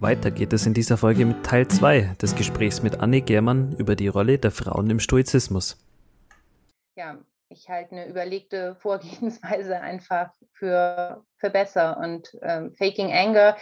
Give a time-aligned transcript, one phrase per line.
[0.00, 3.96] Weiter geht es in dieser Folge mit Teil 2 des Gesprächs mit Anne Germann über
[3.96, 5.76] die Rolle der Frauen im Stoizismus.
[6.96, 7.18] Ja,
[7.48, 11.98] ich halte eine überlegte Vorgehensweise einfach für, für besser.
[11.98, 13.56] Und ähm, Faking Anger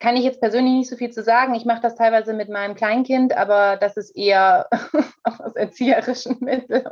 [0.00, 1.54] kann ich jetzt persönlich nicht so viel zu sagen.
[1.54, 4.68] Ich mache das teilweise mit meinem Kleinkind, aber das ist eher
[5.24, 6.86] aus erzieherischen Mitteln.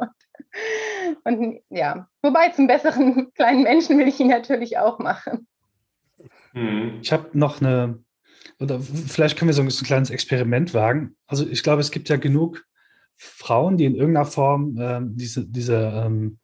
[1.25, 5.47] Und, und ja, wobei zum besseren kleinen Menschen will ich ihn natürlich auch machen.
[6.53, 6.99] Hm.
[7.03, 8.03] Ich habe noch eine
[8.59, 11.17] oder vielleicht können wir so ein, kleines Experiment wagen.
[11.27, 12.65] Also ich glaube, es gibt ja genug
[13.17, 16.39] Frauen, die in irgendeiner Form äh, diese, diese ähm,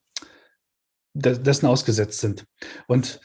[1.15, 2.47] dessen ausgesetzt sind.
[2.87, 3.21] Und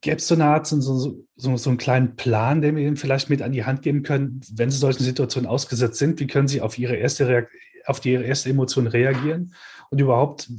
[0.00, 2.96] gäbe es so eine Art, so, so, so, so einen kleinen Plan, den wir ihnen
[2.96, 6.48] vielleicht mit an die Hand geben können, wenn sie solchen Situationen ausgesetzt sind, wie können
[6.48, 7.52] sie auf ihre erste, Reakt
[7.86, 9.54] auf die erste Emotion reagieren
[9.90, 10.50] und überhaupt,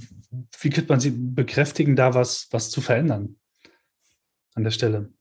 [0.59, 3.37] wie könnte man sie bekräftigen, da was, was zu verändern
[4.55, 5.13] an der Stelle?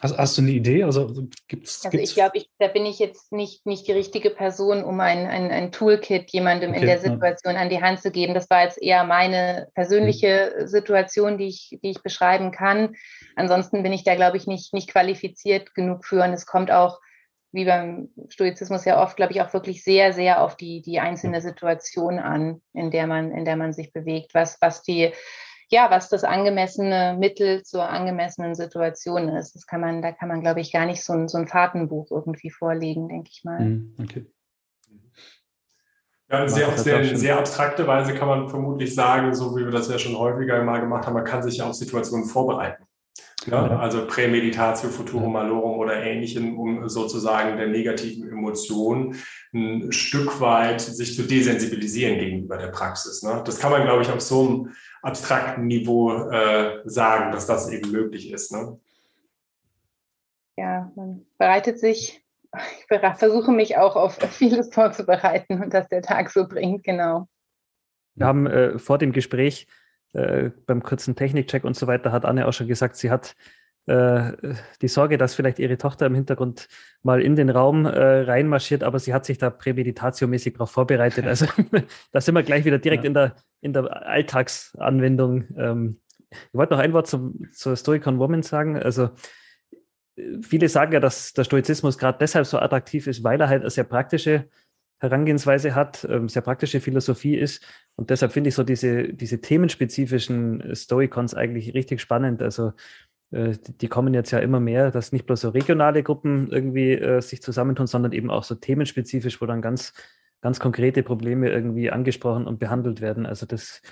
[0.00, 0.82] Hast, hast, du eine Idee?
[0.82, 4.98] Also, gibt's, also ich glaube, da bin ich jetzt nicht, nicht die richtige Person, um
[5.00, 7.60] ein, ein, ein Toolkit jemandem okay, in der Situation ja.
[7.60, 8.34] an die Hand zu geben.
[8.34, 10.66] Das war jetzt eher meine persönliche mhm.
[10.66, 12.96] Situation, die ich, die ich beschreiben kann.
[13.36, 16.24] Ansonsten bin ich da, glaube ich, nicht, nicht qualifiziert genug für.
[16.24, 17.00] Und es kommt auch,
[17.52, 21.40] wie beim Stoizismus ja oft, glaube ich, auch wirklich sehr, sehr auf die, die einzelne
[21.40, 25.12] Situation an, in der man, in der man sich bewegt, was, was die
[25.70, 29.54] ja, was das angemessene Mittel zur angemessenen Situation ist.
[29.54, 32.10] Das kann man, da kann man, glaube ich, gar nicht so ein, so ein Fahrtenbuch
[32.10, 33.60] irgendwie vorlegen, denke ich mal.
[33.60, 34.26] Mhm, okay.
[36.30, 39.98] Ja, sehr, sehr, sehr abstrakte Weise kann man vermutlich sagen, so wie wir das ja
[39.98, 42.84] schon häufiger mal gemacht haben, man kann sich ja auf Situationen vorbereiten.
[43.46, 43.78] Ja, ja.
[43.78, 49.16] Also Prämeditatio Futurum Malorum oder ähnlichem, um sozusagen der negativen Emotion
[49.52, 53.22] ein Stück weit sich zu desensibilisieren gegenüber der Praxis.
[53.22, 53.42] Ne?
[53.44, 57.90] Das kann man, glaube ich, auf so einem abstrakten Niveau äh, sagen, dass das eben
[57.90, 58.52] möglich ist.
[58.52, 58.78] Ne?
[60.56, 62.24] Ja, man bereitet sich,
[62.54, 67.28] ich versuche mich auch auf vieles vorzubereiten und dass der Tag so bringt, genau.
[68.14, 69.66] Wir haben äh, vor dem Gespräch
[70.14, 73.34] äh, beim kurzen Technikcheck und so weiter, hat Anne auch schon gesagt, sie hat
[73.86, 74.32] äh,
[74.80, 76.68] die Sorge, dass vielleicht ihre Tochter im Hintergrund
[77.02, 81.26] mal in den Raum äh, reinmarschiert, aber sie hat sich da prämeditatiomäßig darauf vorbereitet.
[81.26, 81.46] Also
[82.12, 83.08] da sind wir gleich wieder direkt ja.
[83.08, 85.44] in, der, in der Alltagsanwendung.
[85.58, 86.00] Ähm,
[86.30, 88.76] ich wollte noch ein Wort zum, zur Stoicon Woman sagen.
[88.76, 89.10] Also
[90.42, 93.70] viele sagen ja, dass der Stoizismus gerade deshalb so attraktiv ist, weil er halt eine
[93.70, 94.48] sehr praktische
[94.98, 97.64] Herangehensweise hat, ähm, sehr praktische Philosophie ist.
[97.96, 102.42] Und deshalb finde ich so diese, diese themenspezifischen Stoicons eigentlich richtig spannend.
[102.42, 102.72] Also
[103.30, 107.20] äh, die kommen jetzt ja immer mehr, dass nicht bloß so regionale Gruppen irgendwie äh,
[107.20, 109.92] sich zusammentun, sondern eben auch so themenspezifisch, wo dann ganz,
[110.40, 113.26] ganz konkrete Probleme irgendwie angesprochen und behandelt werden.
[113.26, 113.82] Also das,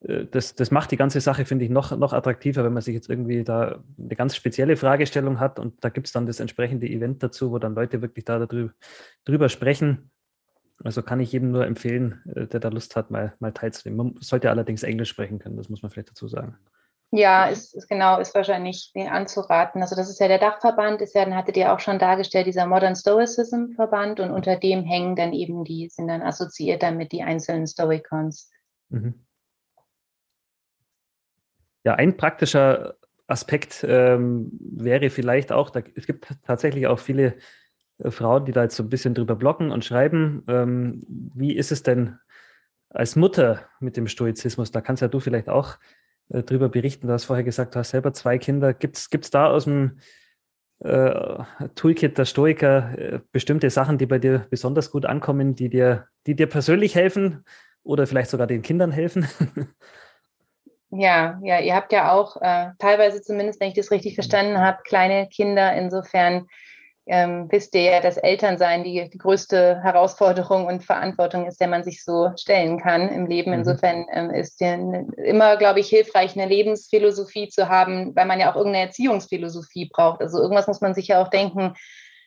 [0.00, 2.94] äh, das, das macht die ganze Sache, finde ich, noch, noch attraktiver, wenn man sich
[2.94, 6.86] jetzt irgendwie da eine ganz spezielle Fragestellung hat und da gibt es dann das entsprechende
[6.86, 8.72] Event dazu, wo dann Leute wirklich da darüber,
[9.24, 10.10] drüber sprechen.
[10.84, 14.12] Also kann ich jedem nur empfehlen, äh, der da Lust hat, mal, mal teilzunehmen.
[14.14, 16.58] Man sollte allerdings Englisch sprechen können, das muss man vielleicht dazu sagen.
[17.12, 19.80] Ja, ist, ist genau, ist wahrscheinlich anzuraten.
[19.80, 22.66] Also das ist ja der Dachverband, ist ja, dann hattet ihr auch schon dargestellt, dieser
[22.66, 27.22] Modern Stoicism Verband und unter dem hängen dann eben die, sind dann assoziiert damit die
[27.22, 28.50] einzelnen Stoicons.
[28.88, 29.26] Mhm.
[31.84, 32.96] Ja, ein praktischer
[33.28, 37.36] Aspekt ähm, wäre vielleicht auch, da, es gibt tatsächlich auch viele
[38.08, 41.82] Frauen, die da jetzt so ein bisschen drüber blocken und schreiben, ähm, wie ist es
[41.82, 42.18] denn
[42.90, 44.70] als Mutter mit dem Stoizismus?
[44.70, 45.76] Da kannst ja du vielleicht auch
[46.28, 47.06] äh, darüber berichten.
[47.06, 48.74] Du hast vorher gesagt, du hast selber zwei Kinder.
[48.74, 49.98] Gibt es da aus dem
[50.80, 51.42] äh,
[51.74, 56.36] Toolkit der Stoiker äh, bestimmte Sachen, die bei dir besonders gut ankommen, die dir, die
[56.36, 57.44] dir persönlich helfen
[57.82, 59.26] oder vielleicht sogar den Kindern helfen?
[60.90, 64.78] Ja, ja, ihr habt ja auch äh, teilweise zumindest, wenn ich das richtig verstanden habe,
[64.84, 65.74] kleine Kinder.
[65.74, 66.46] Insofern
[67.06, 71.84] ähm, wisst ihr ja, dass Elternsein die, die größte Herausforderung und Verantwortung ist, der man
[71.84, 73.52] sich so stellen kann im Leben.
[73.52, 73.58] Mhm.
[73.58, 74.74] Insofern ähm, ist ja
[75.16, 80.20] immer, glaube ich, hilfreich, eine Lebensphilosophie zu haben, weil man ja auch irgendeine Erziehungsphilosophie braucht.
[80.20, 81.74] Also irgendwas muss man sich ja auch denken,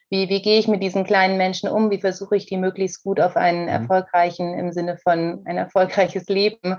[0.10, 1.92] wie, wie gehe ich mit diesen kleinen Menschen um?
[1.92, 3.70] Wie versuche ich die möglichst gut auf einen mhm.
[3.70, 6.78] erfolgreichen, im Sinne von ein erfolgreiches Leben,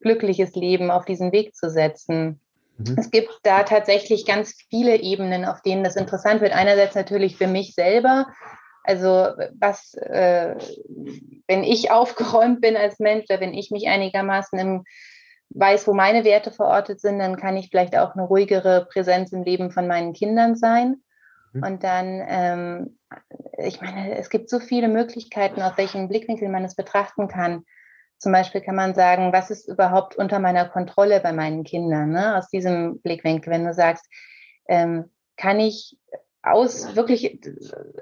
[0.00, 2.40] glückliches Leben auf diesen Weg zu setzen?
[2.78, 2.96] Mhm.
[2.96, 6.52] Es gibt da tatsächlich ganz viele Ebenen, auf denen das interessant wird.
[6.52, 8.28] Einerseits natürlich für mich selber.
[8.84, 9.08] Also
[9.58, 10.56] was, äh,
[11.46, 14.84] wenn ich aufgeräumt bin als Mensch, oder wenn ich mich einigermaßen im
[15.50, 19.42] weiß, wo meine Werte verortet sind, dann kann ich vielleicht auch eine ruhigere Präsenz im
[19.42, 21.02] Leben von meinen Kindern sein.
[21.52, 21.62] Mhm.
[21.62, 22.98] Und dann, ähm,
[23.56, 27.64] ich meine, es gibt so viele Möglichkeiten, aus welchem Blickwinkel man es betrachten kann.
[28.18, 32.10] Zum Beispiel kann man sagen, was ist überhaupt unter meiner Kontrolle bei meinen Kindern?
[32.10, 32.36] Ne?
[32.36, 34.06] Aus diesem Blickwinkel, wenn du sagst,
[34.68, 35.96] ähm, kann ich
[36.42, 37.40] aus wirklich,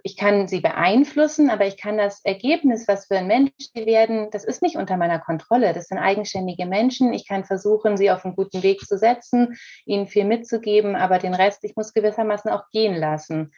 [0.03, 4.31] ich kann sie beeinflussen, aber ich kann das Ergebnis, was für ein Mensch sie werden,
[4.31, 5.73] das ist nicht unter meiner Kontrolle.
[5.73, 7.13] Das sind eigenständige Menschen.
[7.13, 11.35] Ich kann versuchen, sie auf einen guten Weg zu setzen, ihnen viel mitzugeben, aber den
[11.35, 13.53] Rest, ich muss gewissermaßen auch gehen lassen.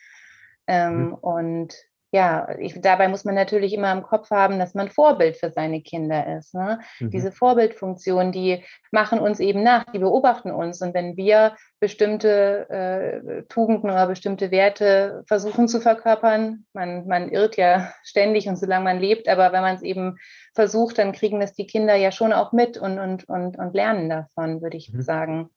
[0.66, 1.14] Ähm, mhm.
[1.14, 1.74] Und
[2.10, 5.82] ja, ich, dabei muss man natürlich immer im Kopf haben, dass man Vorbild für seine
[5.82, 6.54] Kinder ist.
[6.54, 6.80] Ne?
[7.00, 7.10] Mhm.
[7.10, 10.80] Diese Vorbildfunktion, die machen uns eben nach, die beobachten uns.
[10.80, 17.58] Und wenn wir bestimmte äh, Tugenden oder bestimmte Werte versuchen zu verkörpern, man, man irrt
[17.58, 20.16] ja ständig und solange man lebt, aber wenn man es eben
[20.54, 24.08] versucht, dann kriegen das die Kinder ja schon auch mit und, und, und, und lernen
[24.08, 25.02] davon, würde ich mhm.
[25.02, 25.50] sagen.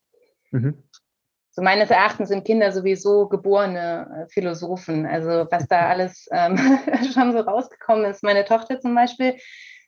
[0.51, 0.83] Mhm
[1.53, 5.05] so meines Erachtens sind Kinder sowieso geborene äh, Philosophen.
[5.05, 6.57] Also was da alles ähm,
[7.13, 8.23] schon so rausgekommen ist.
[8.23, 9.35] Meine Tochter zum Beispiel,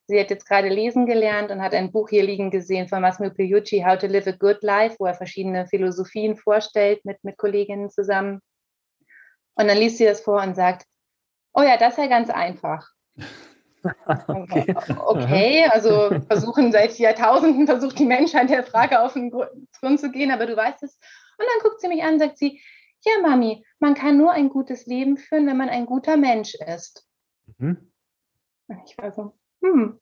[0.08, 3.30] sie hat jetzt gerade lesen gelernt und hat ein Buch hier liegen gesehen von Massimo
[3.30, 7.90] Piucci, How to Live a Good Life, wo er verschiedene Philosophien vorstellt mit, mit Kolleginnen
[7.90, 8.42] zusammen.
[9.56, 10.86] Und dann liest sie das vor und sagt,
[11.54, 12.90] oh ja, das ist ja ganz einfach.
[14.28, 14.76] Okay.
[15.06, 20.32] okay, also versuchen seit Jahrtausenden, versucht die Menschheit der Frage auf den Grund zu gehen,
[20.32, 20.98] aber du weißt es.
[21.38, 22.62] Und dann guckt sie mich an und sagt sie,
[23.02, 27.08] ja, Mami, man kann nur ein gutes Leben führen, wenn man ein guter Mensch ist.
[27.58, 27.92] Mhm.
[28.86, 30.00] Ich war so, hm.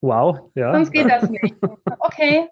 [0.00, 0.72] Wow, ja.
[0.72, 1.54] Sonst geht das nicht.
[1.98, 2.48] Okay,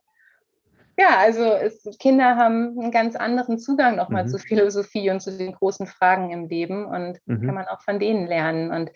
[0.96, 4.28] ja, also es, Kinder haben einen ganz anderen Zugang nochmal mhm.
[4.28, 7.44] zu Philosophie und zu den großen Fragen im Leben und mhm.
[7.44, 8.70] kann man auch von denen lernen.
[8.70, 8.92] Und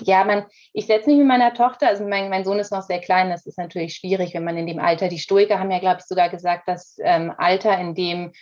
[0.00, 3.00] ja, man, ich setze mich mit meiner Tochter, also mein, mein Sohn ist noch sehr
[3.00, 5.98] klein, das ist natürlich schwierig, wenn man in dem Alter, die Stoiker haben ja, glaube
[6.00, 8.32] ich, sogar gesagt, dass ähm, Alter, in dem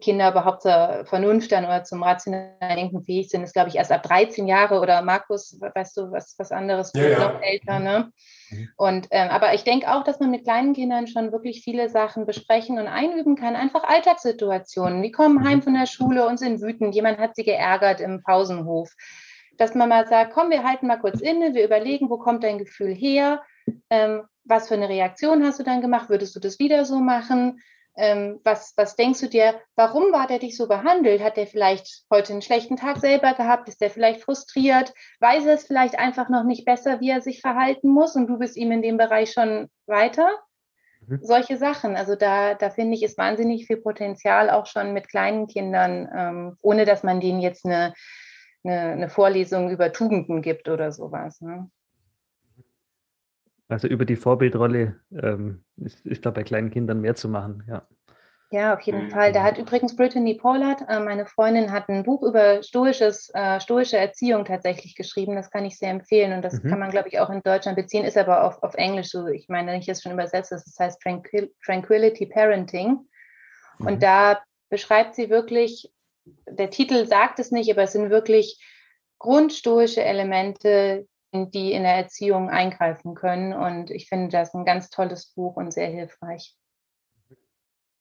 [0.00, 3.92] Kinder überhaupt zur Vernunft dann oder zum rationalen Denken fähig sind, ist, glaube ich, erst
[3.92, 7.18] ab 13 Jahre oder Markus, weißt du, was, was anderes, ja, ja.
[7.18, 8.12] noch älter, ne?
[8.50, 8.68] Mhm.
[8.76, 12.26] Und, ähm, aber ich denke auch, dass man mit kleinen Kindern schon wirklich viele Sachen
[12.26, 13.56] besprechen und einüben kann.
[13.56, 15.02] Einfach Alltagssituationen.
[15.02, 15.62] Die kommen heim mhm.
[15.62, 16.94] von der Schule und sind wütend.
[16.94, 18.90] Jemand hat sie geärgert im Pausenhof.
[19.56, 22.58] Dass man mal sagt, komm, wir halten mal kurz inne, wir überlegen, wo kommt dein
[22.58, 23.42] Gefühl her?
[23.90, 26.08] Ähm, was für eine Reaktion hast du dann gemacht?
[26.08, 27.60] Würdest du das wieder so machen?
[28.00, 31.20] Ähm, was, was denkst du dir, warum war der dich so behandelt?
[31.20, 33.68] Hat der vielleicht heute einen schlechten Tag selber gehabt?
[33.68, 34.94] Ist der vielleicht frustriert?
[35.18, 38.38] Weiß er es vielleicht einfach noch nicht besser, wie er sich verhalten muss und du
[38.38, 40.28] bist ihm in dem Bereich schon weiter?
[41.08, 41.18] Mhm.
[41.22, 41.96] Solche Sachen.
[41.96, 46.56] Also da, da finde ich, ist wahnsinnig viel Potenzial auch schon mit kleinen Kindern, ähm,
[46.62, 47.94] ohne dass man denen jetzt eine,
[48.62, 51.40] eine, eine, Vorlesung über Tugenden gibt oder sowas.
[51.40, 51.68] Ne?
[53.68, 57.86] Also über die Vorbildrolle ähm, ist, ist da bei kleinen Kindern mehr zu machen, ja.
[58.50, 59.32] Ja, auf jeden Fall.
[59.32, 63.98] Da hat übrigens Brittany Pollard, äh, meine Freundin, hat ein Buch über stoisches, äh, stoische
[63.98, 65.36] Erziehung tatsächlich geschrieben.
[65.36, 66.70] Das kann ich sehr empfehlen und das mhm.
[66.70, 69.26] kann man, glaube ich, auch in Deutschland beziehen, ist aber auf, auf Englisch so.
[69.26, 73.06] Ich meine, wenn ich das schon übersetze, das heißt Tranquil Tranquility Parenting.
[73.78, 73.86] Mhm.
[73.86, 74.40] Und da
[74.70, 75.92] beschreibt sie wirklich,
[76.48, 78.64] der Titel sagt es nicht, aber es sind wirklich
[79.18, 83.52] grundstoische Elemente, die in der Erziehung eingreifen können.
[83.52, 86.54] Und ich finde das ein ganz tolles Buch und sehr hilfreich.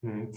[0.07, 0.31] Hm.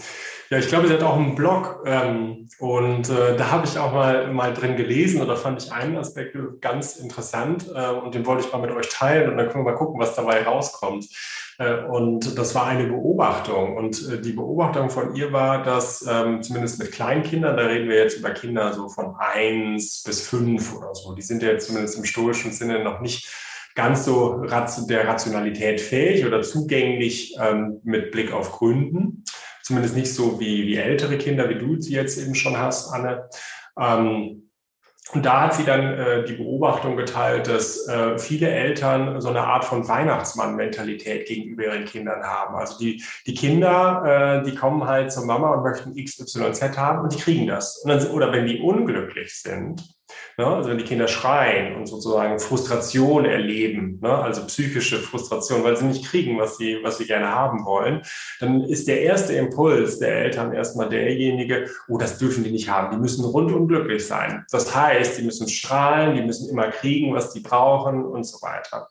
[0.49, 3.93] Ja, ich glaube, sie hat auch einen Blog ähm, und äh, da habe ich auch
[3.93, 8.45] mal, mal drin gelesen oder fand ich einen Aspekt ganz interessant äh, und den wollte
[8.45, 11.07] ich mal mit euch teilen und dann können wir mal gucken, was dabei rauskommt.
[11.57, 16.43] Äh, und das war eine Beobachtung und äh, die Beobachtung von ihr war, dass ähm,
[16.43, 20.93] zumindest mit Kleinkindern, da reden wir jetzt über Kinder so von eins bis fünf oder
[20.93, 23.33] so, die sind ja jetzt zumindest im stoischen Sinne noch nicht
[23.73, 24.43] ganz so
[24.89, 29.23] der Rationalität fähig oder zugänglich ähm, mit Blick auf Gründen
[29.63, 33.29] zumindest nicht so wie, wie ältere Kinder, wie du sie jetzt eben schon hast, Anne.
[33.79, 34.51] Ähm,
[35.13, 39.41] und da hat sie dann äh, die Beobachtung geteilt, dass äh, viele Eltern so eine
[39.41, 42.55] Art von Weihnachtsmann-Mentalität gegenüber ihren Kindern haben.
[42.55, 47.13] Also die, die Kinder, äh, die kommen halt zur Mama und möchten XYZ haben und
[47.13, 47.83] die kriegen das.
[47.83, 49.83] Dann, oder wenn die unglücklich sind,
[50.37, 50.45] Ne?
[50.45, 54.13] Also wenn die Kinder schreien und sozusagen Frustration erleben, ne?
[54.13, 58.01] also psychische Frustration, weil sie nicht kriegen, was sie, was sie gerne haben wollen,
[58.39, 62.91] dann ist der erste Impuls der Eltern erstmal derjenige, oh, das dürfen die nicht haben.
[62.91, 64.45] Die müssen rundum glücklich sein.
[64.51, 68.87] Das heißt, die müssen strahlen, die müssen immer kriegen, was die brauchen und so weiter.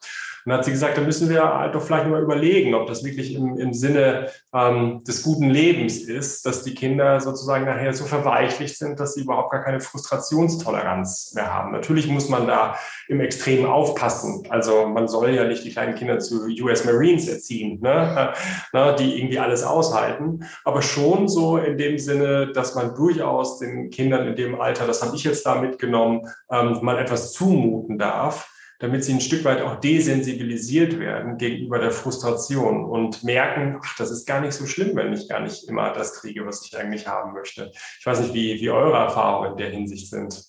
[0.51, 3.35] Dann hat sie gesagt, da müssen wir halt doch vielleicht mal überlegen, ob das wirklich
[3.37, 8.77] im, im Sinne ähm, des guten Lebens ist, dass die Kinder sozusagen nachher so verweichlicht
[8.77, 11.71] sind, dass sie überhaupt gar keine Frustrationstoleranz mehr haben.
[11.71, 12.75] Natürlich muss man da
[13.07, 14.43] im Extrem aufpassen.
[14.49, 18.33] Also man soll ja nicht die kleinen Kinder zu US Marines erziehen, ne?
[18.73, 23.91] ne, die irgendwie alles aushalten, aber schon so in dem Sinne, dass man durchaus den
[23.91, 28.49] Kindern in dem Alter, das habe ich jetzt da mitgenommen, ähm, mal etwas zumuten darf
[28.81, 34.11] damit sie ein Stück weit auch desensibilisiert werden gegenüber der Frustration und merken, ach, das
[34.11, 37.07] ist gar nicht so schlimm, wenn ich gar nicht immer das kriege, was ich eigentlich
[37.07, 37.71] haben möchte.
[37.99, 40.43] Ich weiß nicht, wie, wie eure Erfahrungen in der Hinsicht sind.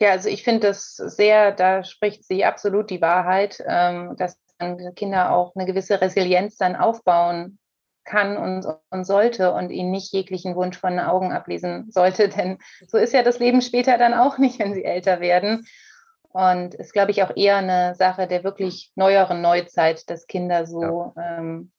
[0.00, 4.38] Ja, also ich finde das sehr, da spricht sie absolut die Wahrheit, ähm, dass
[4.94, 7.58] Kinder auch eine gewisse Resilienz dann aufbauen
[8.06, 12.28] kann und, und sollte und ihnen nicht jeglichen Wunsch von den Augen ablesen sollte.
[12.30, 15.66] Denn so ist ja das Leben später dann auch nicht, wenn sie älter werden.
[16.36, 21.14] Und ist, glaube ich, auch eher eine Sache der wirklich neueren Neuzeit, dass Kinder so
[21.16, 21.38] ja.
[21.38, 21.72] ähm,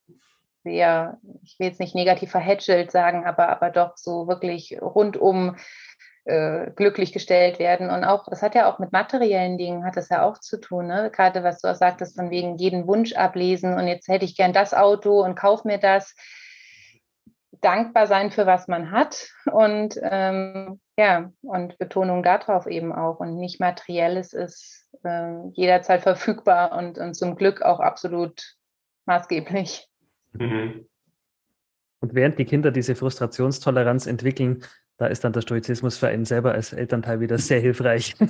[0.63, 5.57] sehr, ich will jetzt nicht negativ verhätschelt sagen, aber, aber doch so wirklich rundum
[6.25, 7.91] äh, glücklich gestellt werden.
[7.91, 10.87] Und auch, das hat ja auch mit materiellen Dingen, hat das ja auch zu tun.
[10.87, 11.11] Ne?
[11.11, 14.53] Gerade was du auch sagtest, von wegen jeden Wunsch ablesen und jetzt hätte ich gern
[14.53, 16.15] das Auto und kauf mir das
[17.61, 23.19] dankbar sein für was man hat und ähm, ja, und Betonung darauf eben auch.
[23.19, 28.55] Und nicht materielles ist äh, jederzeit verfügbar und, und zum Glück auch absolut
[29.05, 29.87] maßgeblich.
[30.33, 30.87] Mhm.
[31.99, 34.63] Und während die Kinder diese Frustrationstoleranz entwickeln,
[34.97, 38.15] da ist dann der Stoizismus für einen selber als Elternteil wieder sehr hilfreich.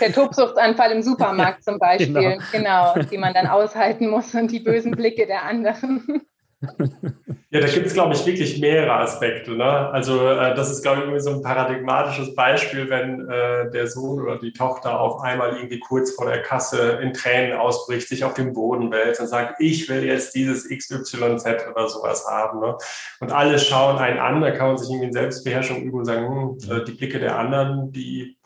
[0.00, 2.94] Der Tobsuchtsanfall im Supermarkt zum Beispiel, genau.
[2.94, 6.22] genau, die man dann aushalten muss und die bösen Blicke der anderen.
[7.50, 9.52] Ja, da gibt es, glaube ich, wirklich mehrere Aspekte.
[9.52, 9.64] Ne?
[9.64, 14.20] Also äh, das ist, glaube ich, irgendwie so ein paradigmatisches Beispiel, wenn äh, der Sohn
[14.20, 18.34] oder die Tochter auf einmal irgendwie kurz vor der Kasse in Tränen ausbricht, sich auf
[18.34, 22.60] den Boden wälzt und sagt, ich will jetzt dieses XYZ oder sowas haben.
[22.60, 22.76] Ne?
[23.20, 26.58] Und alle schauen einen an, da kann man sich irgendwie in Selbstbeherrschung üben und sagen,
[26.60, 28.36] hm, äh, die Blicke der anderen, die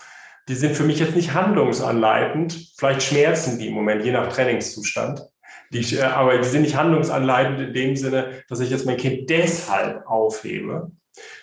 [0.48, 2.72] die sind für mich jetzt nicht handlungsanleitend.
[2.76, 5.29] Vielleicht schmerzen die im Moment, je nach Trainingszustand.
[5.72, 9.30] Die, äh, aber die sind nicht handlungsanleitend in dem Sinne, dass ich jetzt mein Kind
[9.30, 10.90] deshalb aufhebe.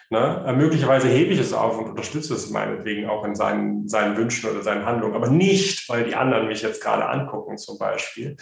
[0.09, 0.45] Ne?
[0.47, 4.49] Äh, möglicherweise hebe ich es auf und unterstütze es meinetwegen auch in seinen, seinen Wünschen
[4.49, 8.37] oder seinen Handlungen, aber nicht, weil die anderen mich jetzt gerade angucken zum Beispiel.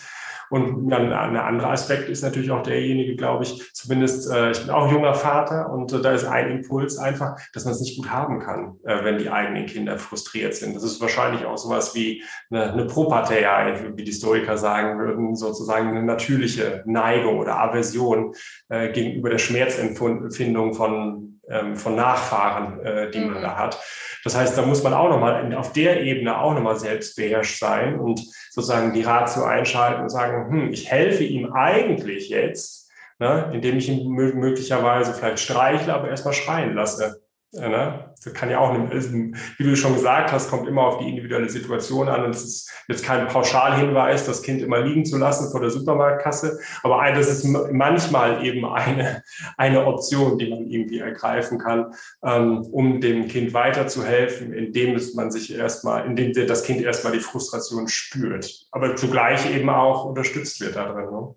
[0.52, 4.70] Und dann ein anderer Aspekt ist natürlich auch derjenige, glaube ich, zumindest, äh, ich bin
[4.70, 8.12] auch junger Vater und äh, da ist ein Impuls einfach, dass man es nicht gut
[8.12, 10.76] haben kann, äh, wenn die eigenen Kinder frustriert sind.
[10.76, 15.90] Das ist wahrscheinlich auch sowas wie eine, eine Propatheia, wie die Historiker sagen würden, sozusagen
[15.90, 18.36] eine natürliche Neigung oder Aversion
[18.70, 21.35] äh, gegenüber der Schmerzempfindung von,
[21.76, 23.42] von Nachfahren, äh, die man mhm.
[23.42, 23.80] da hat.
[24.24, 28.22] Das heißt, da muss man auch nochmal auf der Ebene auch nochmal selbstbeherrscht sein und
[28.52, 33.90] sozusagen die Ratio einschalten und sagen, hm, ich helfe ihm eigentlich jetzt, ne, indem ich
[33.90, 37.22] ihn möglicherweise vielleicht streichle, aber erstmal schreien lasse.
[37.56, 38.14] Ne?
[38.22, 42.10] Das kann ja auch, wie du schon gesagt hast, kommt immer auf die individuelle Situation
[42.10, 42.26] an.
[42.26, 46.60] Und es ist jetzt kein Pauschalhinweis, das Kind immer liegen zu lassen vor der Supermarktkasse.
[46.84, 49.24] Aber das ist manchmal eben eine,
[49.58, 51.94] eine Option, die man irgendwie ergreifen kann,
[52.24, 57.88] ähm, um dem Kind weiterzuhelfen, indem man sich erstmal, indem das Kind erstmal die Frustration
[57.88, 58.68] spürt.
[58.72, 61.10] Aber zugleich eben auch unterstützt wird darin.
[61.10, 61.36] Ne?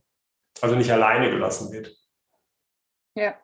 [0.61, 1.97] Also nicht alleine gelassen wird.
[3.15, 3.37] Ja.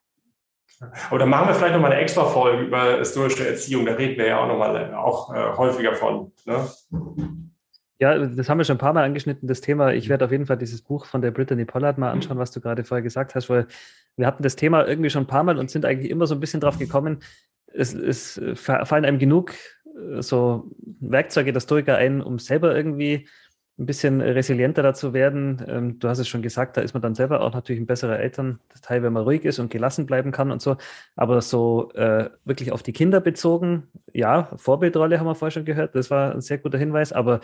[1.11, 3.87] Dann machen wir vielleicht nochmal eine extra Folge über historische Erziehung.
[3.87, 6.33] Da reden wir ja auch nochmal auch äh, häufiger von.
[6.45, 6.69] Ne?
[8.01, 9.93] Ja, das haben wir schon ein paar Mal angeschnitten, das Thema.
[9.93, 12.61] Ich werde auf jeden Fall dieses Buch von der Brittany Pollard mal anschauen, was du
[12.61, 13.67] gerade vorher gesagt hast, weil
[14.17, 16.41] wir hatten das Thema irgendwie schon ein paar Mal und sind eigentlich immer so ein
[16.41, 17.21] bisschen drauf gekommen.
[17.73, 19.55] Es, es fallen einem genug
[19.85, 23.29] äh, so Werkzeuge der Stoiker ein, um selber irgendwie
[23.79, 25.65] ein bisschen resilienter dazu werden.
[25.69, 28.21] Ähm, du hast es schon gesagt, da ist man dann selber auch natürlich ein besserer
[28.21, 30.77] Elternteil, wenn man ruhig ist und gelassen bleiben kann und so.
[31.17, 35.95] Aber so äh, wirklich auf die Kinder bezogen, ja, Vorbildrolle haben wir vorher schon gehört,
[35.97, 37.41] das war ein sehr guter Hinweis, aber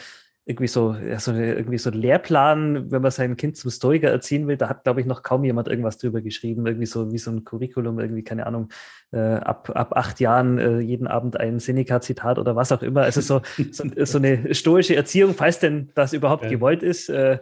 [0.50, 4.56] irgendwie so, ja, so irgendwie so Lehrplan, wenn man sein Kind zum Stoiker erziehen will,
[4.56, 6.66] da hat, glaube ich, noch kaum jemand irgendwas drüber geschrieben.
[6.66, 8.68] Irgendwie so wie so ein Curriculum, irgendwie, keine Ahnung,
[9.12, 13.02] äh, ab, ab acht Jahren äh, jeden Abend ein Seneca-Zitat oder was auch immer.
[13.02, 16.50] Also so, so, so, eine stoische Erziehung, falls denn das überhaupt ja.
[16.50, 17.08] gewollt ist.
[17.08, 17.38] Äh,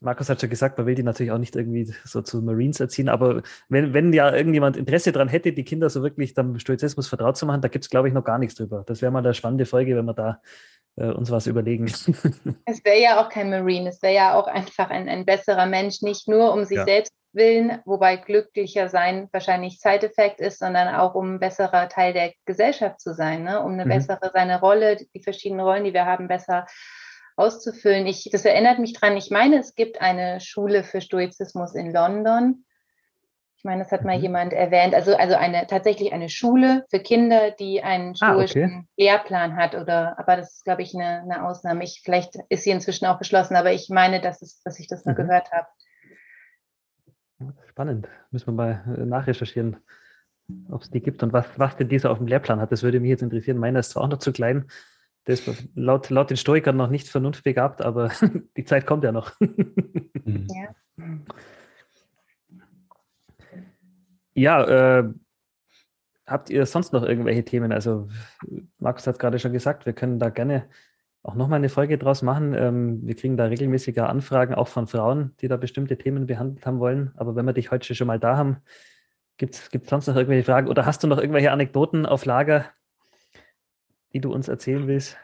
[0.00, 3.08] Markus hat schon gesagt, man will die natürlich auch nicht irgendwie so zu Marines erziehen,
[3.08, 7.36] aber wenn, wenn ja irgendjemand Interesse daran hätte, die Kinder so wirklich dem Stoizismus vertraut
[7.36, 8.84] zu machen, da gibt es, glaube ich, noch gar nichts drüber.
[8.86, 10.42] Das wäre mal eine spannende Folge, wenn wir da
[10.96, 11.86] äh, uns was überlegen.
[12.64, 16.02] Es wäre ja auch kein Marine, es wäre ja auch einfach ein, ein besserer Mensch,
[16.02, 16.84] nicht nur um sich ja.
[16.84, 22.32] selbst willen, wobei glücklicher sein wahrscheinlich Side-Effekt ist, sondern auch um ein besserer Teil der
[22.46, 23.62] Gesellschaft zu sein, ne?
[23.62, 23.90] um eine mhm.
[23.90, 26.66] bessere, seine Rolle, die verschiedenen Rollen, die wir haben, besser
[27.36, 28.06] auszufüllen.
[28.06, 32.64] Ich, das erinnert mich dran, ich meine, es gibt eine Schule für Stoizismus in London.
[33.66, 34.22] Ich meine, das hat mal mhm.
[34.22, 34.94] jemand erwähnt.
[34.94, 38.84] Also, also eine tatsächlich eine Schule für Kinder, die einen stoischen ah, okay.
[38.96, 39.74] Lehrplan hat.
[39.74, 41.82] Oder, aber das ist, glaube ich, eine, eine Ausnahme.
[41.82, 45.04] Ich, vielleicht ist sie inzwischen auch geschlossen, aber ich meine, dass, es, dass ich das
[45.04, 45.16] mal mhm.
[45.16, 45.66] gehört habe.
[47.68, 48.06] Spannend.
[48.30, 49.78] Müssen wir mal äh, nachrecherchieren,
[50.70, 52.70] ob es die gibt und was, was denn dieser auf dem Lehrplan hat.
[52.70, 53.58] Das würde mich jetzt interessieren.
[53.58, 54.66] Meiner ist zwar auch noch zu klein.
[55.26, 58.12] Der ist laut, laut den Stoikern noch nicht vernunftbegabt, aber
[58.56, 59.32] die Zeit kommt ja noch.
[59.40, 60.46] Mhm.
[60.54, 60.68] ja.
[64.36, 65.04] Ja, äh,
[66.26, 67.72] habt ihr sonst noch irgendwelche Themen?
[67.72, 68.08] Also,
[68.78, 70.68] Markus hat gerade schon gesagt, wir können da gerne
[71.22, 72.54] auch nochmal eine Folge draus machen.
[72.54, 76.80] Ähm, wir kriegen da regelmäßige Anfragen, auch von Frauen, die da bestimmte Themen behandelt haben
[76.80, 77.12] wollen.
[77.16, 78.58] Aber wenn wir dich heute schon mal da haben,
[79.38, 82.66] gibt es sonst noch irgendwelche Fragen oder hast du noch irgendwelche Anekdoten auf Lager,
[84.12, 85.16] die du uns erzählen willst?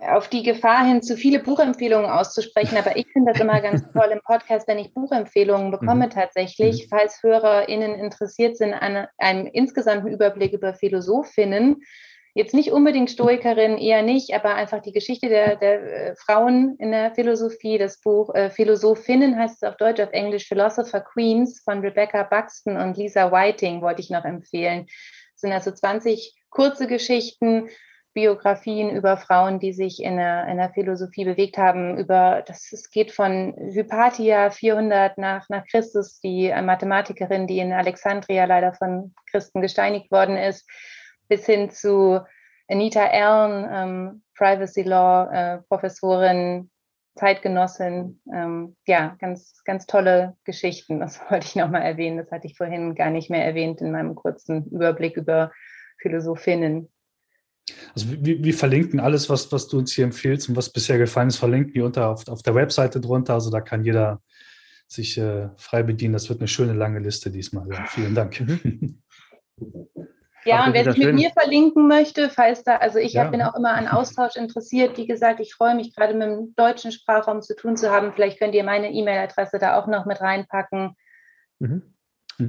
[0.00, 4.10] Auf die Gefahr hin, zu viele Buchempfehlungen auszusprechen, aber ich finde das immer ganz toll
[4.12, 6.10] im Podcast, wenn ich Buchempfehlungen bekomme mhm.
[6.10, 6.88] tatsächlich, mhm.
[6.88, 11.82] falls HörerInnen interessiert sind an einem insgesamten Überblick über Philosophinnen,
[12.34, 16.92] jetzt nicht unbedingt Stoikerin, eher nicht, aber einfach die Geschichte der, der äh, Frauen in
[16.92, 21.80] der Philosophie, das Buch äh, Philosophinnen heißt es auf Deutsch, auf Englisch Philosopher Queens von
[21.80, 24.86] Rebecca Buxton und Lisa Whiting wollte ich noch empfehlen.
[24.86, 27.68] Das sind also 20 kurze Geschichten,
[28.12, 32.90] Biografien über Frauen, die sich in der, in der Philosophie bewegt haben, über, das es
[32.90, 39.60] geht von Hypatia 400 nach, nach Christus, die Mathematikerin, die in Alexandria leider von Christen
[39.62, 40.68] gesteinigt worden ist,
[41.28, 42.20] bis hin zu
[42.68, 46.70] Anita Allen, ähm, Privacy Law, äh, Professorin,
[47.16, 48.20] Zeitgenossin.
[48.32, 51.00] Ähm, ja, ganz, ganz tolle Geschichten.
[51.00, 52.16] Das wollte ich nochmal erwähnen.
[52.18, 55.52] Das hatte ich vorhin gar nicht mehr erwähnt in meinem kurzen Überblick über
[55.98, 56.90] Philosophinnen.
[57.94, 61.28] Also wir, wir, verlinken alles, was, was du uns hier empfiehlst und was bisher gefallen
[61.28, 63.34] ist, verlinken wir unter auf, auf der Webseite drunter.
[63.34, 64.20] Also da kann jeder
[64.86, 66.12] sich äh, frei bedienen.
[66.12, 67.68] Das wird eine schöne lange Liste diesmal.
[67.72, 68.40] Ja, vielen Dank.
[68.40, 69.02] Mhm.
[70.44, 73.24] Ja, und wer sich mit mir verlinken möchte, falls da, also ich ja.
[73.24, 74.96] bin auch immer an Austausch interessiert.
[74.96, 78.12] Wie gesagt, ich freue mich gerade mit dem deutschen Sprachraum zu tun zu haben.
[78.14, 80.96] Vielleicht könnt ihr meine E-Mail-Adresse da auch noch mit reinpacken.
[81.58, 81.94] Mhm.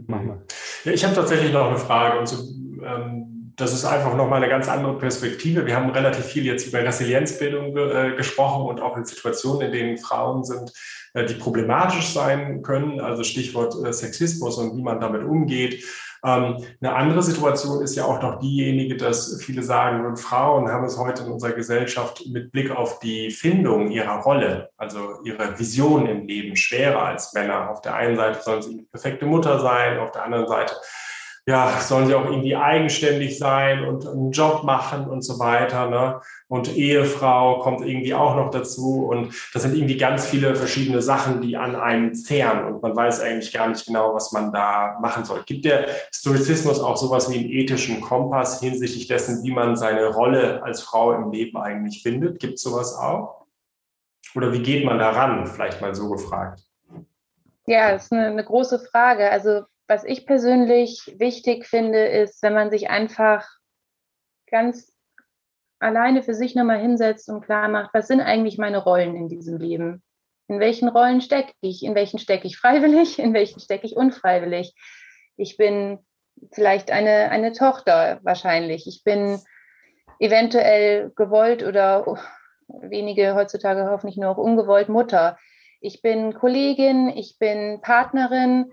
[0.07, 0.43] Machen wir.
[0.86, 2.19] Ja, ich habe tatsächlich noch eine Frage.
[2.19, 2.38] Und so,
[2.81, 5.65] ähm, das ist einfach nochmal eine ganz andere Perspektive.
[5.67, 9.97] Wir haben relativ viel jetzt über Resilienzbildung äh, gesprochen und auch in Situationen, in denen
[9.97, 10.74] Frauen sind,
[11.13, 15.86] äh, die problematisch sein können, also Stichwort äh, Sexismus und wie man damit umgeht.
[16.26, 20.97] Ähm, eine andere Situation ist ja auch noch diejenige, dass viele sagen, Frauen haben es
[20.97, 26.28] heute in unserer Gesellschaft mit Blick auf die Findung ihrer Rolle, also ihre Vision im
[26.28, 27.69] Leben, schwerer als Männer.
[27.69, 30.76] Auf der einen Seite sollen sie die perfekte Mutter sein, auf der anderen Seite
[31.47, 35.89] ja, sollen sie auch irgendwie eigenständig sein und einen Job machen und so weiter.
[35.89, 36.21] Ne?
[36.47, 39.08] Und Ehefrau kommt irgendwie auch noch dazu.
[39.08, 42.65] Und das sind irgendwie ganz viele verschiedene Sachen, die an einem zehren.
[42.65, 45.41] Und man weiß eigentlich gar nicht genau, was man da machen soll.
[45.45, 50.62] Gibt der Stoizismus auch sowas wie einen ethischen Kompass hinsichtlich dessen, wie man seine Rolle
[50.62, 52.39] als Frau im Leben eigentlich findet?
[52.39, 53.47] Gibt es sowas auch?
[54.36, 55.47] Oder wie geht man daran?
[55.47, 56.62] Vielleicht mal so gefragt.
[57.65, 59.30] Ja, das ist eine, eine große Frage.
[59.30, 63.45] Also was ich persönlich wichtig finde, ist, wenn man sich einfach
[64.49, 64.95] ganz
[65.80, 69.58] alleine für sich nochmal hinsetzt und klar macht, was sind eigentlich meine Rollen in diesem
[69.58, 70.01] Leben?
[70.47, 71.84] In welchen Rollen stecke ich?
[71.84, 73.19] In welchen stecke ich freiwillig?
[73.19, 74.73] In welchen stecke ich unfreiwillig?
[75.36, 75.99] Ich bin
[76.54, 78.88] vielleicht eine, eine Tochter wahrscheinlich.
[78.88, 79.41] Ich bin
[80.19, 82.17] eventuell gewollt oder
[82.69, 85.38] wenige heutzutage hoffentlich nur auch ungewollt Mutter.
[85.82, 88.71] Ich bin Kollegin, ich bin Partnerin,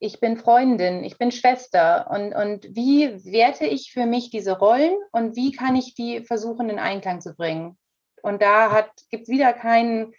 [0.00, 4.96] ich bin Freundin, ich bin Schwester und, und wie werte ich für mich diese Rollen
[5.12, 7.76] und wie kann ich die versuchen in Einklang zu bringen?
[8.22, 10.14] Und da gibt es wieder keinen,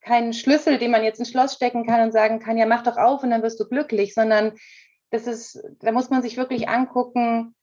[0.00, 2.96] keinen Schlüssel, den man jetzt ins Schloss stecken kann und sagen kann, ja, mach doch
[2.96, 4.52] auf und dann wirst du glücklich, sondern
[5.10, 7.56] das ist, da muss man sich wirklich angucken,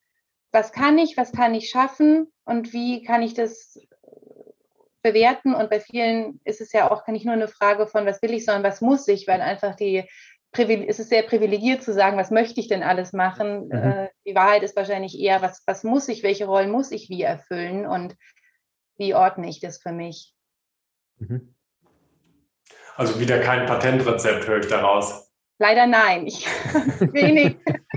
[0.51, 3.79] was kann ich, was kann ich schaffen und wie kann ich das
[5.01, 5.53] bewerten.
[5.53, 8.45] Und bei vielen ist es ja auch nicht nur eine Frage von, was will ich,
[8.45, 10.03] sondern was muss ich, weil einfach die
[10.57, 13.67] ist es sehr privilegiert zu sagen, was möchte ich denn alles machen.
[13.67, 13.71] Mhm.
[13.71, 17.21] Äh, die Wahrheit ist wahrscheinlich eher, was, was muss ich, welche Rollen muss ich wie
[17.21, 18.15] erfüllen und
[18.97, 20.35] wie ordne ich das für mich.
[21.17, 21.55] Mhm.
[22.97, 25.31] Also wieder kein Patentrezept, höre ich daraus.
[25.57, 26.27] Leider nein.
[26.27, 26.45] Ich,
[26.99, 27.57] wenig,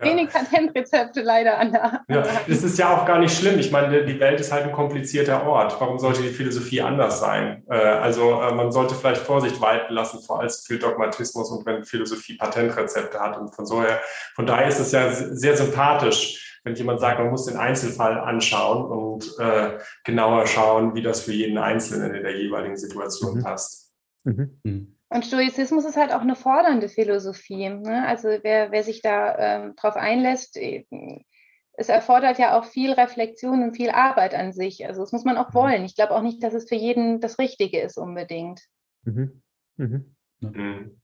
[0.00, 2.02] Wenig Patentrezepte leider an der.
[2.08, 3.58] Ja, das ist ja auch gar nicht schlimm.
[3.58, 5.80] Ich meine, die Welt ist halt ein komplizierter Ort.
[5.80, 7.64] Warum sollte die Philosophie anders sein?
[7.68, 11.84] Äh, also äh, man sollte vielleicht Vorsicht walten lassen vor allzu viel Dogmatismus und wenn
[11.84, 13.36] Philosophie Patentrezepte hat.
[13.38, 14.00] Und von, so her,
[14.34, 18.90] von daher ist es ja sehr sympathisch, wenn jemand sagt, man muss den Einzelfall anschauen
[18.90, 23.42] und äh, genauer schauen, wie das für jeden Einzelnen in der jeweiligen Situation mhm.
[23.42, 23.92] passt.
[24.24, 24.96] Mhm.
[25.10, 27.68] Und Stoizismus ist halt auch eine fordernde Philosophie.
[27.68, 28.06] Ne?
[28.06, 30.84] Also wer, wer sich da ähm, drauf einlässt, äh,
[31.72, 34.86] es erfordert ja auch viel Reflexion und viel Arbeit an sich.
[34.86, 35.54] Also das muss man auch mhm.
[35.54, 35.84] wollen.
[35.84, 38.60] Ich glaube auch nicht, dass es für jeden das Richtige ist unbedingt.
[39.02, 39.42] Mhm.
[39.76, 40.14] Mhm.
[40.40, 40.96] Mhm.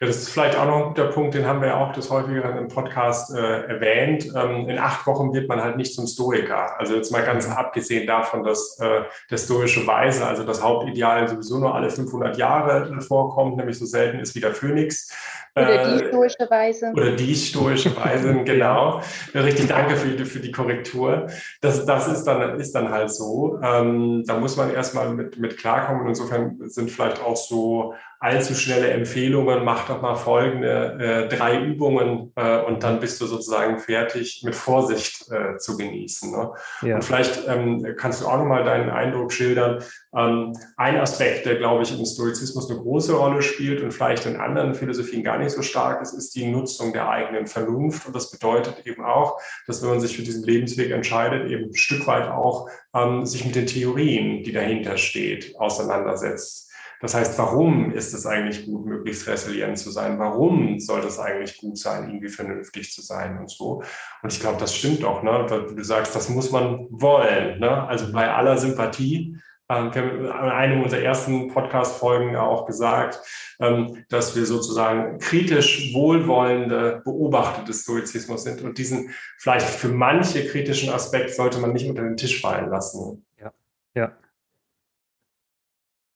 [0.00, 2.10] Ja, das ist vielleicht auch noch ein guter Punkt, den haben wir ja auch des
[2.10, 4.26] häufigeren im Podcast äh, erwähnt.
[4.36, 6.78] Ähm, in acht Wochen wird man halt nicht zum Stoiker.
[6.78, 7.54] Also jetzt mal ganz mhm.
[7.54, 13.00] abgesehen davon, dass äh, der stoische Weise, also das Hauptideal sowieso nur alle 500 Jahre
[13.00, 15.10] vorkommt, nämlich so selten ist wie der Phönix.
[15.56, 16.92] Oder die äh, stoische Weise.
[16.94, 19.00] Oder die stoische Weise, genau.
[19.34, 21.28] Richtig, danke für, für die Korrektur.
[21.62, 23.58] Das, das ist, dann, ist dann halt so.
[23.62, 26.06] Ähm, da muss man erstmal mit, mit klarkommen.
[26.06, 32.32] Insofern sind vielleicht auch so allzu schnelle Empfehlungen, mach doch mal folgende äh, drei Übungen
[32.36, 36.30] äh, und dann bist du sozusagen fertig, mit Vorsicht äh, zu genießen.
[36.30, 36.52] Ne?
[36.82, 36.96] Ja.
[36.96, 39.82] Und vielleicht ähm, kannst du auch nochmal deinen Eindruck schildern.
[40.14, 44.36] Ähm, ein Aspekt, der, glaube ich, im Stoizismus eine große Rolle spielt und vielleicht in
[44.36, 48.06] anderen Philosophien gar nicht so stark ist, ist die Nutzung der eigenen Vernunft.
[48.06, 51.74] Und das bedeutet eben auch, dass wenn man sich für diesen Lebensweg entscheidet, eben ein
[51.74, 56.65] Stück weit auch ähm, sich mit den Theorien, die dahinter steht, auseinandersetzt.
[57.00, 60.18] Das heißt, warum ist es eigentlich gut, möglichst resilient zu sein?
[60.18, 63.82] Warum sollte es eigentlich gut sein, irgendwie vernünftig zu sein und so?
[64.22, 65.46] Und ich glaube, das stimmt doch, ne?
[65.48, 67.60] Du sagst, das muss man wollen.
[67.60, 67.86] Ne?
[67.86, 69.36] Also bei aller Sympathie.
[69.68, 73.20] Ähm, wir haben in einem unserer ersten Podcast-Folgen auch gesagt,
[73.58, 78.62] ähm, dass wir sozusagen kritisch wohlwollende Beobachter des Stoizismus sind.
[78.62, 83.26] Und diesen vielleicht für manche kritischen Aspekt sollte man nicht unter den Tisch fallen lassen.
[83.40, 83.52] Ja,
[83.94, 84.12] ja.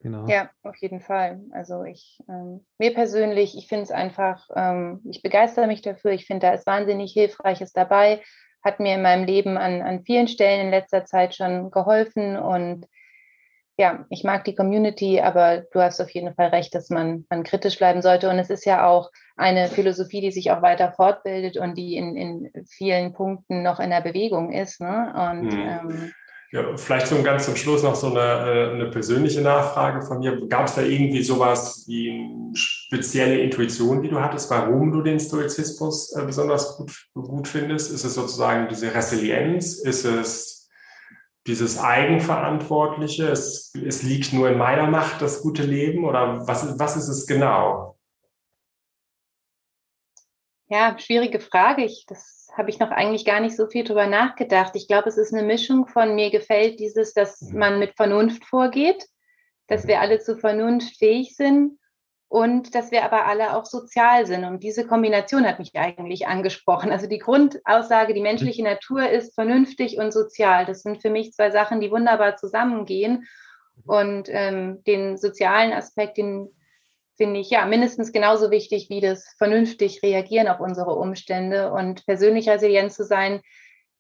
[0.02, 0.26] Genau.
[0.26, 1.40] Ja, auf jeden Fall.
[1.52, 6.12] Also ich, ähm, mir persönlich, ich finde es einfach, ähm, ich begeister mich dafür.
[6.12, 8.22] Ich finde, da ist wahnsinnig Hilfreiches dabei.
[8.64, 12.38] Hat mir in meinem Leben an, an vielen Stellen in letzter Zeit schon geholfen.
[12.38, 12.86] Und
[13.76, 17.44] ja, ich mag die Community, aber du hast auf jeden Fall recht, dass man, man
[17.44, 18.30] kritisch bleiben sollte.
[18.30, 22.16] Und es ist ja auch eine Philosophie, die sich auch weiter fortbildet und die in,
[22.16, 24.80] in vielen Punkten noch in der Bewegung ist.
[24.80, 25.12] Ne?
[25.14, 25.60] Und mhm.
[25.60, 26.12] ähm,
[26.52, 30.48] ja, vielleicht so ganz zum Schluss noch so eine, äh, eine persönliche Nachfrage von mir.
[30.48, 35.20] Gab es da irgendwie sowas wie eine spezielle Intuition, die du hattest, warum du den
[35.20, 37.92] Stoizismus äh, besonders gut, gut findest?
[37.92, 39.74] Ist es sozusagen diese Resilienz?
[39.74, 40.68] Ist es
[41.46, 43.28] dieses Eigenverantwortliche?
[43.28, 46.04] Es, es liegt nur in meiner Macht, das gute Leben?
[46.04, 47.96] Oder was, was ist es genau?
[50.72, 51.84] Ja, schwierige Frage.
[51.84, 54.76] Ich, das habe ich noch eigentlich gar nicht so viel drüber nachgedacht.
[54.76, 57.58] Ich glaube, es ist eine Mischung von mir gefällt dieses, dass mhm.
[57.58, 59.04] man mit Vernunft vorgeht,
[59.66, 61.80] dass wir alle zu Vernunft fähig sind
[62.28, 64.44] und dass wir aber alle auch sozial sind.
[64.44, 66.92] Und diese Kombination hat mich eigentlich angesprochen.
[66.92, 70.66] Also die Grundaussage, die menschliche Natur ist vernünftig und sozial.
[70.66, 73.26] Das sind für mich zwei Sachen, die wunderbar zusammengehen.
[73.86, 76.54] Und ähm, den sozialen Aspekt, den
[77.20, 82.48] finde ich ja mindestens genauso wichtig wie das vernünftig reagieren auf unsere Umstände und persönlich
[82.48, 83.42] resilient zu sein,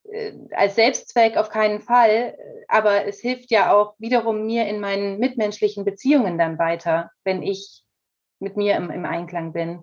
[0.04, 2.34] äh, als Selbstzweck auf keinen Fall,
[2.66, 7.82] aber es hilft ja auch wiederum mir in meinen mitmenschlichen Beziehungen dann weiter, wenn ich
[8.38, 9.80] mit mir im, im Einklang bin.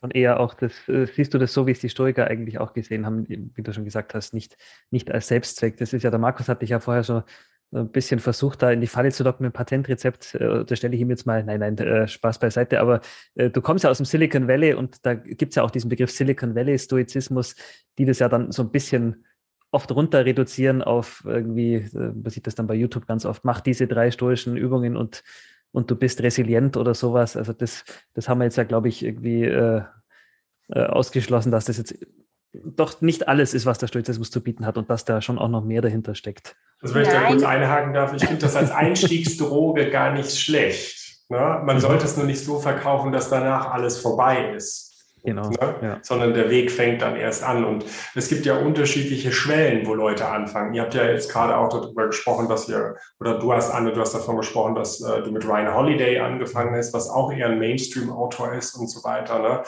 [0.00, 2.72] Und eher auch das, äh, siehst du das so, wie es die Stoiker eigentlich auch
[2.72, 4.56] gesehen haben, wie du schon gesagt hast, nicht,
[4.90, 5.76] nicht als Selbstzweck.
[5.76, 7.22] Das ist ja, der Markus hatte ich ja vorher schon
[7.80, 10.34] ein bisschen versucht, da in die Falle zu locken mit dem Patentrezept.
[10.34, 12.80] Äh, da stelle ich ihm jetzt mal, nein, nein, äh, Spaß beiseite.
[12.80, 13.00] Aber
[13.34, 15.88] äh, du kommst ja aus dem Silicon Valley und da gibt es ja auch diesen
[15.88, 17.56] Begriff Silicon Valley Stoizismus,
[17.98, 19.24] die das ja dann so ein bisschen
[19.70, 23.60] oft runter reduzieren auf irgendwie, äh, man sieht das dann bei YouTube ganz oft, mach
[23.60, 25.22] diese drei stoischen Übungen und,
[25.72, 27.36] und du bist resilient oder sowas.
[27.36, 27.84] Also das,
[28.14, 29.82] das haben wir jetzt ja, glaube ich, irgendwie äh,
[30.68, 31.94] äh, ausgeschlossen, dass das jetzt
[32.64, 35.48] doch nicht alles ist, was der Stoizismus zu bieten hat und dass da schon auch
[35.48, 36.56] noch mehr dahinter steckt.
[36.80, 41.18] Also wenn ich da kurz einhaken darf, ich finde das als Einstiegsdroge gar nicht schlecht.
[41.28, 41.62] Ne?
[41.64, 44.85] Man sollte es nur nicht so verkaufen, dass danach alles vorbei ist.
[45.26, 45.74] Genau, ne?
[45.82, 45.98] ja.
[46.02, 47.64] sondern der Weg fängt dann erst an.
[47.64, 47.84] Und
[48.14, 50.72] es gibt ja unterschiedliche Schwellen, wo Leute anfangen.
[50.72, 54.00] Ihr habt ja jetzt gerade auch darüber gesprochen, dass ihr, oder du hast, Anne, du
[54.00, 57.58] hast davon gesprochen, dass äh, du mit Ryan Holiday angefangen hast, was auch eher ein
[57.58, 59.40] Mainstream-Autor ist und so weiter.
[59.40, 59.62] Ne?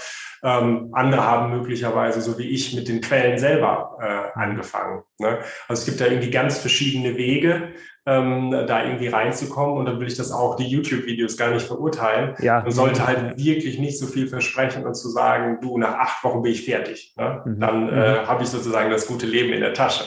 [0.44, 5.03] Ähm, andere haben möglicherweise, so wie ich, mit den Quellen selber äh, angefangen.
[5.18, 5.40] Ne?
[5.66, 7.73] Also es gibt da irgendwie ganz verschiedene Wege
[8.09, 9.77] ähm, da irgendwie reinzukommen.
[9.77, 12.35] Und dann will ich das auch, die YouTube-Videos gar nicht verurteilen.
[12.40, 12.62] Ja.
[12.62, 16.42] Man sollte halt wirklich nicht so viel versprechen und zu sagen, du, nach acht Wochen
[16.42, 17.14] bin ich fertig.
[17.18, 17.42] Ne?
[17.44, 17.61] Mhm.
[17.61, 17.92] Dann äh,
[18.23, 18.27] mhm.
[18.27, 20.05] habe ich sozusagen das gute Leben in der Tasche.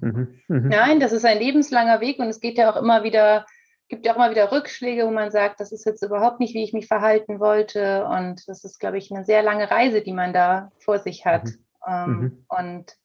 [0.00, 0.40] Mhm.
[0.48, 0.68] Mhm.
[0.68, 3.44] Nein, das ist ein lebenslanger Weg und es geht ja auch immer wieder
[3.88, 6.64] gibt ja auch immer wieder Rückschläge, wo man sagt, das ist jetzt überhaupt nicht, wie
[6.64, 8.06] ich mich verhalten wollte.
[8.06, 11.44] Und das ist, glaube ich, eine sehr lange Reise, die man da vor sich hat.
[11.44, 11.58] Mhm.
[11.86, 12.46] Ähm, mhm.
[12.48, 12.96] Und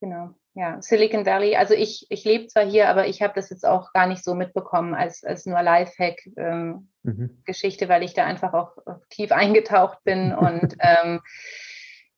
[0.00, 1.56] genau, ja, Silicon Valley.
[1.56, 4.34] Also ich, ich lebe zwar hier, aber ich habe das jetzt auch gar nicht so
[4.34, 7.88] mitbekommen als, als nur Lifehack-Geschichte, ähm, mhm.
[7.88, 8.72] weil ich da einfach auch
[9.10, 11.20] tief eingetaucht bin und ähm,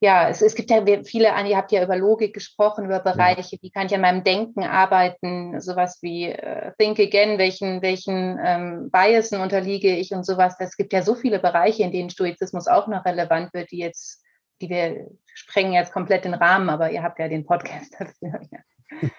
[0.03, 3.71] ja, es, es gibt ja viele, ihr habt ja über Logik gesprochen, über Bereiche, wie
[3.71, 9.39] kann ich an meinem Denken arbeiten, sowas wie äh, Think Again, welchen, welchen ähm, Biasen
[9.39, 10.57] unterliege ich und sowas.
[10.59, 14.21] Es gibt ja so viele Bereiche, in denen Stoizismus auch noch relevant wird, die jetzt,
[14.61, 18.41] die wir sprengen jetzt komplett den Rahmen, aber ihr habt ja den Podcast dafür.
[18.51, 18.59] Ja.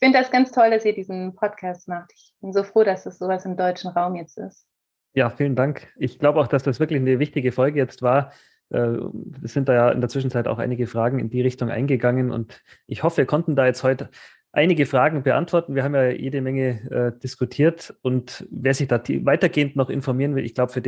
[0.00, 2.12] Ich finde das ganz toll, dass ihr diesen Podcast macht.
[2.14, 4.64] Ich bin so froh, dass es sowas im deutschen Raum jetzt ist.
[5.12, 5.92] Ja, vielen Dank.
[5.96, 8.30] Ich glaube auch, dass das wirklich eine wichtige Folge jetzt war
[8.70, 8.98] äh,
[9.42, 12.62] es sind da ja in der Zwischenzeit auch einige Fragen in die Richtung eingegangen und
[12.86, 14.10] ich hoffe, wir konnten da jetzt heute
[14.52, 15.74] einige Fragen beantworten.
[15.74, 20.44] Wir haben ja jede Menge äh, diskutiert und wer sich da weitergehend noch informieren will,
[20.44, 20.80] ich glaube, für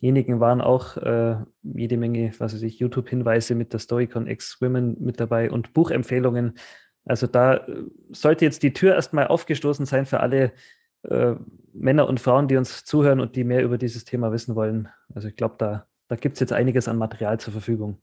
[0.00, 5.20] denjenigen waren auch äh, jede Menge, was weiß ich, YouTube-Hinweise mit der Storycon X-Women mit
[5.20, 6.54] dabei und Buchempfehlungen.
[7.04, 10.52] Also da äh, sollte jetzt die Tür erstmal aufgestoßen sein für alle
[11.02, 11.34] äh,
[11.72, 14.88] Männer und Frauen, die uns zuhören und die mehr über dieses Thema wissen wollen.
[15.14, 18.02] Also ich glaube, da da gibt es jetzt einiges an Material zur Verfügung.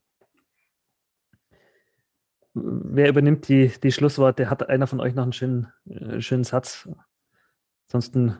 [2.53, 4.49] Wer übernimmt die, die Schlussworte?
[4.49, 6.87] Hat einer von euch noch einen schönen, äh, schönen Satz?
[7.87, 8.37] Ansonsten,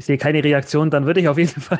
[0.00, 1.78] ich sehe keine Reaktion, dann würde ich auf jeden Fall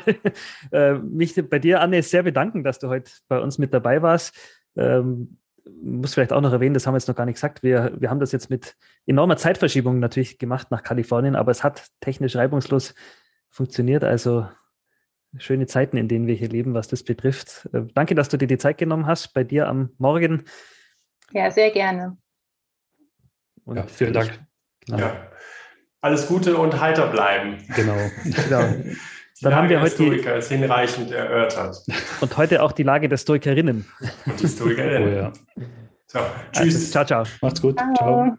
[0.71, 4.37] äh, mich bei dir, Anne, sehr bedanken, dass du heute bei uns mit dabei warst.
[4.75, 5.39] Ähm,
[5.81, 7.63] muss vielleicht auch noch erwähnen, das haben wir jetzt noch gar nicht gesagt.
[7.63, 8.75] Wir, wir haben das jetzt mit
[9.07, 12.93] enormer Zeitverschiebung natürlich gemacht nach Kalifornien, aber es hat technisch reibungslos
[13.49, 14.03] funktioniert.
[14.03, 14.47] Also
[15.37, 17.67] schöne Zeiten, in denen wir hier leben, was das betrifft.
[17.73, 20.43] Äh, danke, dass du dir die Zeit genommen hast bei dir am Morgen.
[21.31, 22.17] Ja, sehr gerne.
[23.65, 24.45] Und ja, vielen Dank.
[24.85, 24.99] Genau.
[24.99, 25.31] Ja.
[26.01, 27.57] Alles Gute und heiter bleiben.
[27.75, 27.97] Genau.
[28.23, 28.63] genau.
[29.41, 31.77] Dann haben wir heute die Stoiker ist hinreichend erörtert.
[32.21, 33.85] Und heute auch die Lage der Stoikerinnen.
[34.27, 35.13] Und die Stoikerinnen.
[35.13, 35.33] Oh, ja.
[36.05, 36.19] So,
[36.51, 36.75] tschüss.
[36.75, 37.23] Also, ciao, ciao.
[37.41, 37.77] Macht's gut.
[37.77, 37.93] ciao.
[37.95, 38.37] ciao.